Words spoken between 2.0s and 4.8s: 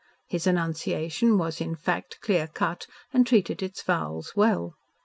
clear cut and treated its vowels well.